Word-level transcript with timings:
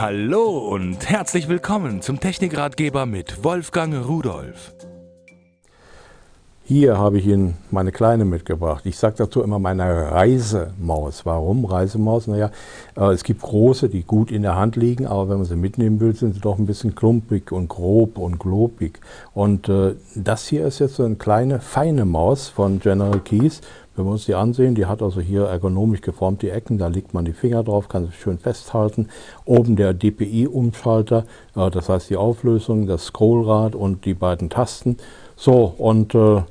Hallo 0.00 0.58
und 0.58 1.08
herzlich 1.08 1.48
willkommen 1.48 2.02
zum 2.02 2.20
Technikratgeber 2.20 3.04
mit 3.04 3.42
Wolfgang 3.42 4.06
Rudolf. 4.06 4.72
Hier 6.68 6.98
habe 6.98 7.16
ich 7.16 7.26
Ihnen 7.26 7.54
meine 7.70 7.92
Kleine 7.92 8.26
mitgebracht. 8.26 8.84
Ich 8.84 8.98
sage 8.98 9.14
dazu 9.16 9.42
immer 9.42 9.58
meine 9.58 10.12
Reisemaus. 10.12 11.24
Warum 11.24 11.64
Reisemaus? 11.64 12.26
Naja, 12.26 12.50
äh, 12.94 13.06
es 13.06 13.24
gibt 13.24 13.40
große, 13.40 13.88
die 13.88 14.02
gut 14.02 14.30
in 14.30 14.42
der 14.42 14.54
Hand 14.54 14.76
liegen, 14.76 15.06
aber 15.06 15.30
wenn 15.30 15.38
man 15.38 15.46
sie 15.46 15.56
mitnehmen 15.56 15.98
will, 15.98 16.14
sind 16.14 16.34
sie 16.34 16.40
doch 16.40 16.58
ein 16.58 16.66
bisschen 16.66 16.94
klumpig 16.94 17.52
und 17.52 17.68
grob 17.68 18.18
und 18.18 18.38
globig. 18.38 19.00
Und 19.32 19.70
äh, 19.70 19.94
das 20.14 20.46
hier 20.46 20.66
ist 20.66 20.78
jetzt 20.78 20.96
so 20.96 21.04
eine 21.04 21.14
kleine, 21.14 21.60
feine 21.60 22.04
Maus 22.04 22.48
von 22.48 22.80
General 22.80 23.20
Keys. 23.20 23.62
Wenn 23.96 24.04
wir 24.04 24.12
uns 24.12 24.26
die 24.26 24.34
ansehen, 24.34 24.74
die 24.74 24.84
hat 24.84 25.00
also 25.00 25.22
hier 25.22 25.44
ergonomisch 25.44 26.02
geformt 26.02 26.42
die 26.42 26.50
Ecken, 26.50 26.76
da 26.76 26.88
legt 26.88 27.14
man 27.14 27.24
die 27.24 27.32
Finger 27.32 27.64
drauf, 27.64 27.88
kann 27.88 28.04
sie 28.04 28.12
schön 28.12 28.38
festhalten. 28.38 29.08
Oben 29.46 29.74
der 29.74 29.94
DPI-Umschalter, 29.94 31.24
äh, 31.56 31.70
das 31.70 31.88
heißt 31.88 32.10
die 32.10 32.18
Auflösung, 32.18 32.86
das 32.86 33.06
Scrollrad 33.06 33.74
und 33.74 34.04
die 34.04 34.12
beiden 34.12 34.50
Tasten. 34.50 34.98
So, 35.34 35.72
und 35.78 36.14
äh, 36.14 36.42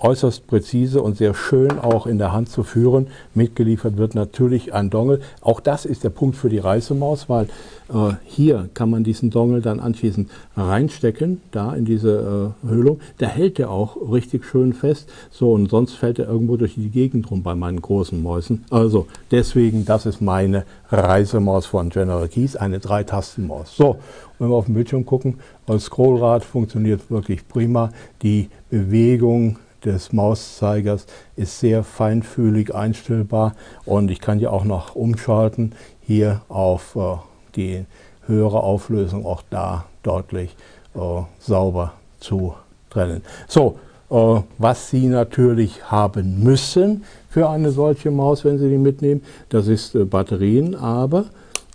äußerst 0.00 0.46
präzise 0.46 1.02
und 1.02 1.16
sehr 1.16 1.34
schön 1.34 1.78
auch 1.78 2.06
in 2.06 2.18
der 2.18 2.32
Hand 2.32 2.48
zu 2.48 2.62
führen. 2.62 3.08
Mitgeliefert 3.34 3.96
wird 3.96 4.14
natürlich 4.14 4.74
ein 4.74 4.90
Dongle. 4.90 5.20
Auch 5.40 5.60
das 5.60 5.84
ist 5.84 6.04
der 6.04 6.10
Punkt 6.10 6.36
für 6.36 6.48
die 6.48 6.58
Reisemaus, 6.58 7.28
weil 7.28 7.48
äh, 7.92 8.14
hier 8.24 8.68
kann 8.74 8.90
man 8.90 9.04
diesen 9.04 9.30
Dongle 9.30 9.60
dann 9.60 9.80
anschließend 9.80 10.30
reinstecken, 10.56 11.40
da 11.50 11.74
in 11.74 11.84
diese 11.84 12.54
äh, 12.64 12.68
Höhlung. 12.68 13.00
Da 13.18 13.26
hält 13.26 13.58
er 13.58 13.70
auch 13.70 13.96
richtig 14.10 14.44
schön 14.44 14.72
fest. 14.72 15.08
So, 15.30 15.52
und 15.52 15.70
sonst 15.70 15.94
fällt 15.94 16.18
er 16.18 16.28
irgendwo 16.28 16.56
durch 16.56 16.74
die 16.74 16.90
Gegend 16.90 17.30
rum 17.30 17.42
bei 17.42 17.54
meinen 17.54 17.80
großen 17.80 18.22
Mäusen. 18.22 18.64
Also 18.70 19.06
deswegen, 19.30 19.84
das 19.84 20.06
ist 20.06 20.20
meine 20.20 20.64
Reisemaus 20.90 21.66
von 21.66 21.90
General 21.90 22.28
Keys, 22.28 22.56
eine 22.56 22.78
Dreitastenmaus. 22.78 23.76
So, 23.76 23.96
wenn 24.38 24.48
wir 24.48 24.56
auf 24.56 24.66
dem 24.66 24.74
Bildschirm 24.74 25.06
gucken, 25.06 25.38
das 25.66 25.84
Scrollrad 25.84 26.44
funktioniert 26.44 27.10
wirklich 27.10 27.46
prima. 27.46 27.90
Die 28.22 28.48
Bewegung 28.70 29.58
des 29.84 30.12
Mauszeigers 30.12 31.06
ist 31.36 31.60
sehr 31.60 31.84
feinfühlig 31.84 32.74
einstellbar 32.74 33.54
und 33.84 34.10
ich 34.10 34.20
kann 34.20 34.38
hier 34.38 34.52
auch 34.52 34.64
noch 34.64 34.94
umschalten, 34.94 35.72
hier 36.00 36.42
auf 36.48 36.96
äh, 36.96 37.16
die 37.56 37.84
höhere 38.26 38.62
Auflösung, 38.62 39.26
auch 39.26 39.42
da 39.50 39.84
deutlich 40.02 40.56
äh, 40.94 40.98
sauber 41.38 41.92
zu 42.20 42.54
trennen. 42.90 43.22
So, 43.48 43.78
äh, 44.10 44.40
was 44.58 44.90
Sie 44.90 45.06
natürlich 45.06 45.90
haben 45.90 46.42
müssen 46.42 47.04
für 47.28 47.48
eine 47.48 47.70
solche 47.70 48.10
Maus, 48.10 48.44
wenn 48.44 48.58
Sie 48.58 48.68
die 48.68 48.78
mitnehmen, 48.78 49.22
das 49.48 49.68
ist 49.68 49.94
äh, 49.94 50.04
Batterien, 50.04 50.74
aber 50.74 51.26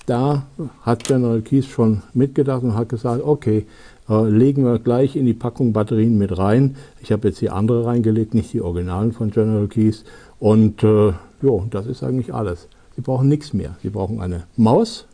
da 0.06 0.44
hat 0.82 1.04
General 1.04 1.42
Keys 1.42 1.68
schon 1.68 2.02
mitgedacht 2.14 2.64
und 2.64 2.76
hat 2.76 2.90
gesagt, 2.90 3.24
okay, 3.24 3.68
legen 4.10 4.66
wir 4.66 4.80
gleich 4.80 5.16
in 5.16 5.26
die 5.26 5.34
Packung 5.34 5.74
Batterien 5.74 6.18
mit 6.18 6.38
rein. 6.38 6.76
Ich 7.02 7.12
habe 7.12 7.28
jetzt 7.28 7.40
hier 7.40 7.54
andere 7.54 7.86
reingelegt, 7.86 8.34
nicht 8.34 8.52
die 8.54 8.62
Originalen 8.62 9.12
von 9.12 9.32
General 9.32 9.68
Keys. 9.68 10.04
Und 10.40 10.84
äh, 10.84 11.14
jo, 11.42 11.66
das 11.70 11.86
ist 11.86 12.04
eigentlich 12.04 12.34
alles. 12.34 12.68
Sie 12.96 13.02
brauchen 13.02 13.30
nichts 13.30 13.54
mehr. 13.54 13.76
Sie 13.82 13.90
brauchen 13.90 14.20
eine 14.20 14.44
Maus, 14.58 15.06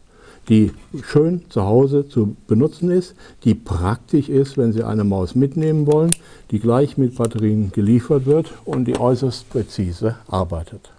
die 0.50 0.72
schön 1.04 1.42
zu 1.50 1.64
Hause 1.64 2.08
zu 2.08 2.36
benutzen 2.48 2.90
ist, 2.90 3.16
die 3.44 3.54
praktisch 3.54 4.30
ist, 4.30 4.58
wenn 4.58 4.74
Sie 4.74 4.84
eine 4.84 5.04
Maus 5.04 5.36
mitnehmen 5.36 5.88
wollen, 5.88 6.12
die 6.52 6.60
gleich 6.60 6.98
mit 6.98 7.16
Batterien 7.16 7.72
geliefert 7.72 8.26
wird 8.26 8.54
und 8.64 8.86
die 8.86 9.00
äußerst 9.00 9.50
präzise 9.50 10.16
arbeitet. 10.28 10.92